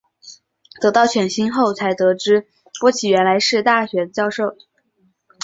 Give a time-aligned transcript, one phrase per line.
[0.81, 2.47] 到达犬星后才得知
[2.79, 4.57] 波奇原来是大学的教授。